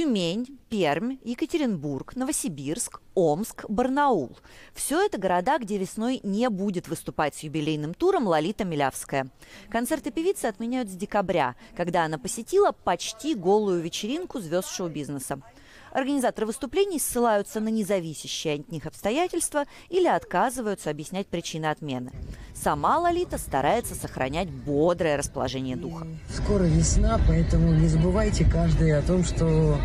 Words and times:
Document 0.00 0.59
Пермь, 0.70 1.16
Екатеринбург, 1.24 2.14
Новосибирск, 2.14 3.00
Омск, 3.14 3.64
Барнаул. 3.68 4.38
Все 4.72 5.04
это 5.04 5.18
города, 5.18 5.58
где 5.58 5.78
весной 5.78 6.20
не 6.22 6.48
будет 6.48 6.86
выступать 6.86 7.34
с 7.34 7.40
юбилейным 7.40 7.92
туром 7.92 8.28
Лолита 8.28 8.64
Милявская. 8.64 9.26
Концерты 9.68 10.12
певицы 10.12 10.46
отменяют 10.46 10.88
с 10.88 10.94
декабря, 10.94 11.56
когда 11.76 12.04
она 12.04 12.18
посетила 12.18 12.70
почти 12.70 13.34
голую 13.34 13.82
вечеринку 13.82 14.38
звезд 14.38 14.70
шоу-бизнеса. 14.70 15.42
Организаторы 15.90 16.46
выступлений 16.46 17.00
ссылаются 17.00 17.58
на 17.58 17.68
независящие 17.68 18.60
от 18.60 18.70
них 18.70 18.86
обстоятельства 18.86 19.64
или 19.88 20.06
отказываются 20.06 20.90
объяснять 20.90 21.26
причины 21.26 21.66
отмены. 21.66 22.12
Сама 22.54 23.00
Лолита 23.00 23.38
старается 23.38 23.96
сохранять 23.96 24.48
бодрое 24.48 25.16
расположение 25.16 25.74
духа. 25.74 26.06
Скоро 26.32 26.62
весна, 26.62 27.20
поэтому 27.26 27.74
не 27.74 27.88
забывайте 27.88 28.44
каждый 28.44 28.96
о 28.96 29.02
том, 29.02 29.24
что 29.24 29.76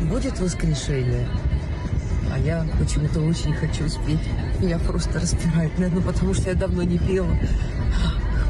будет 0.00 0.38
воскрешение. 0.40 1.28
А 2.32 2.38
я 2.38 2.66
почему-то 2.78 3.20
очень 3.20 3.54
хочу 3.54 3.88
спеть. 3.88 4.20
Меня 4.60 4.78
просто 4.78 5.18
распирает, 5.18 5.76
наверное, 5.78 6.02
потому 6.02 6.34
что 6.34 6.50
я 6.50 6.54
давно 6.54 6.82
не 6.82 6.98
пела. 6.98 7.34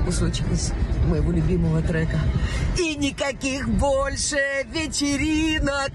Кусочек 0.04 0.50
из 0.52 0.72
моего 1.06 1.30
любимого 1.32 1.82
трека. 1.82 2.18
И 2.78 2.96
никаких 2.96 3.68
больше 3.68 4.38
вечеринок. 4.72 5.90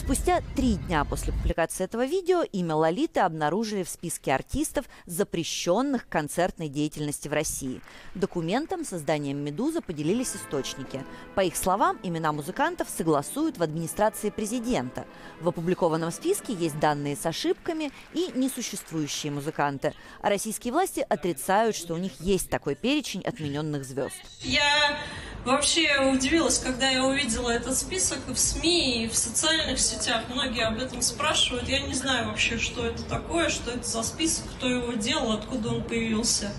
Спустя 0.00 0.40
три 0.56 0.76
дня 0.76 1.04
после 1.04 1.30
публикации 1.30 1.84
этого 1.84 2.06
видео 2.06 2.42
имя 2.42 2.74
Лолиты 2.74 3.20
обнаружили 3.20 3.82
в 3.82 3.88
списке 3.88 4.32
артистов, 4.32 4.86
запрещенных 5.04 6.08
концертной 6.08 6.68
деятельности 6.68 7.28
в 7.28 7.34
России. 7.34 7.82
Документом 8.14 8.86
с 8.86 8.94
изданием 8.94 9.36
«Медуза» 9.36 9.82
поделились 9.82 10.34
источники. 10.34 11.04
По 11.34 11.42
их 11.42 11.54
словам, 11.54 11.98
имена 12.02 12.32
музыкантов 12.32 12.88
согласуют 12.88 13.58
в 13.58 13.62
администрации 13.62 14.30
президента. 14.30 15.04
В 15.42 15.48
опубликованном 15.48 16.10
списке 16.10 16.54
есть 16.54 16.78
данные 16.80 17.14
с 17.14 17.26
ошибками 17.26 17.92
и 18.14 18.32
несуществующие 18.34 19.30
музыканты. 19.30 19.92
А 20.22 20.30
российские 20.30 20.72
власти 20.72 21.04
отрицают, 21.06 21.76
что 21.76 21.92
у 21.92 21.98
них 21.98 22.12
есть 22.20 22.48
такой 22.48 22.74
перечень 22.74 23.20
отмененных 23.20 23.84
звезд. 23.84 24.16
Я 24.40 24.98
вообще 25.44 25.98
удивилась, 26.12 26.58
когда 26.58 26.88
я 26.88 27.04
увидела 27.04 27.50
этот 27.50 27.76
список 27.76 28.18
в 28.26 28.36
СМИ, 28.36 29.04
и 29.04 29.08
в 29.08 29.16
социальных 29.16 29.78
сетях. 29.78 30.24
Многие 30.28 30.64
об 30.64 30.78
этом 30.78 31.02
спрашивают. 31.02 31.68
Я 31.68 31.80
не 31.80 31.94
знаю 31.94 32.28
вообще, 32.28 32.58
что 32.58 32.86
это 32.86 33.02
такое, 33.04 33.48
что 33.48 33.70
это 33.70 33.86
за 33.86 34.02
список, 34.02 34.44
кто 34.56 34.68
его 34.68 34.92
делал, 34.94 35.32
откуда 35.32 35.70
он 35.70 35.82
появился. 35.82 36.52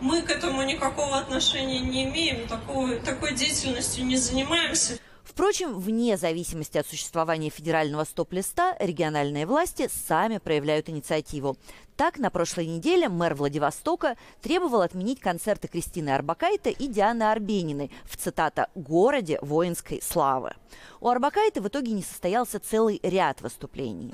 Мы 0.00 0.22
к 0.22 0.30
этому 0.30 0.62
никакого 0.62 1.18
отношения 1.18 1.78
не 1.78 2.04
имеем, 2.04 2.48
такой, 2.48 2.98
такой 3.00 3.34
деятельностью 3.34 4.04
не 4.04 4.16
занимаемся. 4.16 4.98
Впрочем, 5.24 5.78
вне 5.78 6.16
зависимости 6.16 6.78
от 6.78 6.86
существования 6.86 7.50
федерального 7.50 8.04
стоп-листа, 8.04 8.76
региональные 8.80 9.46
власти 9.46 9.88
сами 9.90 10.38
проявляют 10.38 10.88
инициативу. 10.88 11.56
Так, 11.96 12.18
на 12.18 12.30
прошлой 12.30 12.66
неделе 12.66 13.08
мэр 13.08 13.34
Владивостока 13.34 14.16
требовал 14.40 14.80
отменить 14.80 15.20
концерты 15.20 15.68
Кристины 15.68 16.10
Арбакайте 16.10 16.70
и 16.70 16.88
Дианы 16.88 17.24
Арбениной 17.24 17.90
в, 18.04 18.16
цитата, 18.16 18.68
«городе 18.74 19.38
воинской 19.42 20.02
славы». 20.02 20.54
У 21.00 21.08
Арбакайте 21.08 21.60
в 21.60 21.68
итоге 21.68 21.92
не 21.92 22.02
состоялся 22.02 22.58
целый 22.58 22.98
ряд 23.02 23.40
выступлений. 23.40 24.12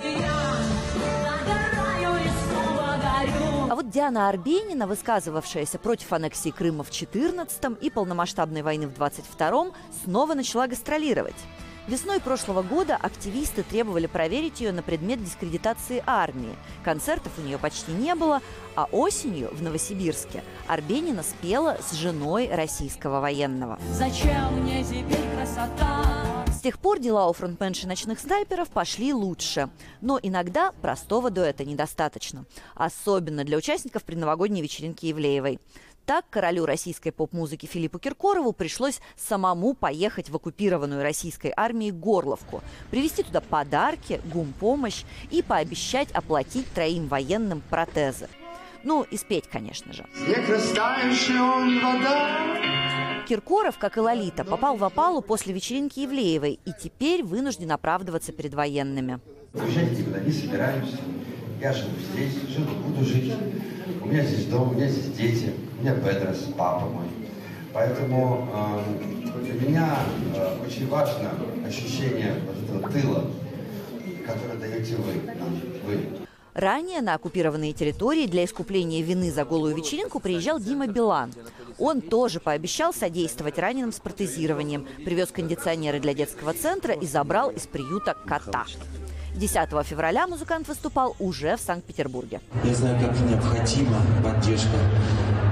А 3.71 3.75
вот 3.75 3.91
Диана 3.91 4.31
Арбенина, 4.31 4.87
высказывавшаяся 4.87 5.79
против 5.79 6.13
аннексии 6.15 6.49
Крыма 6.49 6.85
в 6.85 6.91
14-м 6.91 7.75
и 7.75 7.91
полномасштабной 7.91 8.63
войны 8.63 8.89
в 8.89 8.95
22-м, 8.99 9.75
снова 10.05 10.33
начала 10.33 10.67
гастролировать. 10.67 11.37
Весной 11.87 12.21
прошлого 12.21 12.63
года 12.63 12.97
активисты 12.97 13.63
требовали 13.63 14.07
проверить 14.07 14.61
ее 14.61 14.73
на 14.73 14.83
предмет 14.83 15.23
дискредитации 15.23 16.03
армии. 16.07 16.55
Концертов 16.83 17.33
у 17.37 17.43
нее 17.43 17.59
почти 17.59 17.93
не 17.93 18.15
было, 18.15 18.41
а 18.75 18.85
осенью 18.91 19.51
в 19.53 19.63
Новосибирске 19.63 20.43
Арбенина 20.67 21.23
спела 21.23 21.79
с 21.87 21.95
женой 21.95 22.49
российского 22.51 23.21
военного. 23.21 23.79
Зачем 23.93 24.63
мне 24.63 24.83
теперь 24.83 25.25
красота? 25.37 26.38
С 26.59 26.61
тех 26.61 26.81
пор 26.81 26.99
дела 26.99 27.29
у 27.29 27.33
фронтменши 27.33 27.87
ночных 27.87 28.19
снайперов 28.19 28.69
пошли 28.71 29.15
лучше. 29.15 29.71
Но 30.01 30.19
иногда 30.21 30.73
простого 30.73 31.31
дуэта 31.31 31.65
недостаточно. 31.65 32.47
Особенно 32.75 33.45
для 33.45 33.57
участников 33.57 34.03
предновогодней 34.03 34.61
вечеринки 34.61 35.07
Евлеевой. 35.07 35.61
Так 36.05 36.25
королю 36.29 36.67
российской 36.67 37.13
поп-музыки 37.13 37.67
Филиппу 37.67 38.01
Киркорову 38.01 38.53
пришлось 38.53 38.99
самому 39.17 39.75
поехать 39.75 40.31
в 40.31 40.35
оккупированную 40.35 41.01
российской 41.01 41.53
армией 41.57 41.93
Горловку, 41.93 42.61
привезти 42.91 43.23
туда 43.23 43.41
подарки, 43.41 44.21
гумпомощь 44.25 45.05
и 45.31 45.43
пообещать 45.43 46.11
оплатить 46.11 46.67
троим 46.73 47.07
военным 47.07 47.63
протезы. 47.71 48.29
Ну, 48.83 49.05
и 49.05 49.17
спеть, 49.17 49.49
конечно 49.49 49.93
же. 49.93 50.05
Снег 50.17 50.49
растающий, 50.49 51.39
он 51.39 51.81
вода, 51.81 52.88
Киркоров, 53.29 53.77
как 53.77 53.99
и 53.99 54.01
Лолита, 54.01 54.43
попал 54.43 54.77
в 54.77 54.85
опалу 54.85 55.21
после 55.21 55.53
вечеринки 55.53 56.01
Евлеевой 56.01 56.59
и 56.65 56.73
теперь 56.73 57.23
вынужден 57.23 57.71
оправдываться 57.71 58.33
перед 58.33 58.55
военными. 58.55 59.21
Уезжать 59.53 59.99
никуда 59.99 60.21
не 60.21 60.33
собираюсь. 60.33 60.95
Я 61.61 61.75
живу 61.75 61.91
здесь, 62.11 62.33
живу, 62.49 62.75
буду 62.87 63.05
жить. 63.05 63.35
У 64.01 64.07
меня 64.07 64.25
здесь 64.25 64.47
дом, 64.47 64.71
у 64.71 64.73
меня 64.73 64.89
здесь 64.89 65.13
дети, 65.13 65.53
у 65.79 65.83
меня 65.83 65.95
Педрос, 65.97 66.49
папа 66.57 66.87
мой. 66.87 67.05
Поэтому 67.75 68.49
э, 68.51 69.43
для 69.43 69.69
меня 69.69 69.99
э, 70.35 70.67
очень 70.67 70.89
важно 70.89 71.31
ощущение 71.67 72.33
вот 72.47 72.81
этого 72.81 72.91
тыла, 72.91 73.31
которое 74.25 74.57
даете 74.59 74.97
вы, 74.97 75.13
вы. 75.85 76.28
Ранее 76.59 77.03
на 77.03 77.15
оккупированные 77.15 77.73
территории 77.73 78.27
для 78.27 78.45
искупления 78.45 79.01
вины 79.01 79.31
за 79.31 79.45
голую 79.45 79.77
вечеринку 79.77 80.19
приезжал 80.19 80.59
Дима 80.59 80.89
Билан. 80.89 81.33
Он 81.79 82.01
тоже 82.01 82.41
пообещал 82.41 82.93
содействовать 82.93 83.61
раненым 83.61 83.93
с 83.93 84.01
протезированием, 84.01 84.85
привез 85.05 85.29
кондиционеры 85.29 86.01
для 86.01 86.15
детского 86.15 86.53
центра 86.55 86.95
и 86.95 87.07
забрал 87.07 87.51
из 87.51 87.69
приюта 87.69 88.17
кота. 88.27 88.65
10 89.37 89.87
февраля 89.87 90.27
музыкант 90.27 90.67
выступал 90.67 91.15
уже 91.21 91.57
в 91.57 91.61
Санкт-Петербурге. 91.61 92.41
Я 92.65 92.75
знаю, 92.75 92.99
как 93.07 93.17
необходима 93.21 94.03
поддержка 94.25 94.79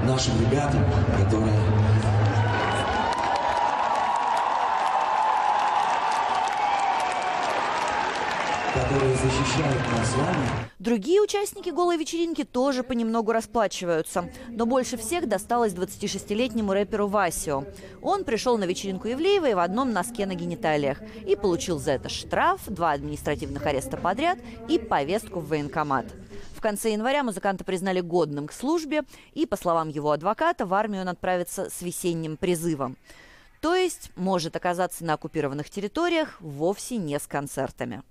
нашим 0.03 0.33
ребятам, 0.41 0.83
которые 1.17 1.53
которые 8.77 9.15
защищают 9.15 9.91
нас 9.91 10.15
вами. 10.15 10.47
Другие 10.79 11.21
участники 11.21 11.69
голой 11.69 11.97
вечеринки 11.97 12.43
тоже 12.43 12.83
понемногу 12.83 13.31
расплачиваются. 13.31 14.29
Но 14.49 14.65
больше 14.65 14.97
всех 14.97 15.27
досталось 15.27 15.73
26-летнему 15.73 16.73
рэперу 16.73 17.07
Васио. 17.07 17.65
Он 18.01 18.23
пришел 18.23 18.57
на 18.57 18.65
вечеринку 18.65 19.07
Евлеевой 19.07 19.55
в 19.55 19.59
одном 19.59 19.91
носке 19.91 20.25
на 20.25 20.35
гениталиях 20.35 20.99
и 21.25 21.35
получил 21.35 21.79
за 21.79 21.93
это 21.93 22.09
штраф, 22.09 22.61
два 22.67 22.91
административных 22.91 23.65
ареста 23.65 23.97
подряд 23.97 24.37
и 24.69 24.77
повестку 24.77 25.39
в 25.39 25.47
военкомат. 25.47 26.05
В 26.55 26.61
конце 26.61 26.91
января 26.91 27.23
музыканта 27.23 27.63
признали 27.63 28.01
годным 28.01 28.47
к 28.47 28.53
службе, 28.53 29.03
и, 29.33 29.45
по 29.45 29.57
словам 29.57 29.89
его 29.89 30.11
адвоката, 30.11 30.65
в 30.65 30.73
армию 30.73 31.01
он 31.01 31.09
отправится 31.09 31.69
с 31.69 31.81
весенним 31.81 32.37
призывом. 32.37 32.97
То 33.61 33.75
есть 33.75 34.11
может 34.15 34.55
оказаться 34.55 35.03
на 35.03 35.13
оккупированных 35.13 35.69
территориях 35.69 36.39
вовсе 36.39 36.97
не 36.97 37.19
с 37.19 37.25
концертами. 37.25 38.03